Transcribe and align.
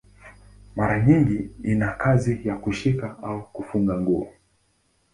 Mara 0.75 1.03
nyingi 1.05 1.49
ina 1.63 1.91
kazi 1.91 2.41
ya 2.47 2.55
kushika 2.57 3.17
au 3.23 3.49
kufunga 3.53 3.99
nguo. 4.01 4.27